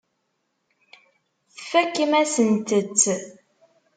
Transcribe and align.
Tfakem-asent-tt. 1.55 3.03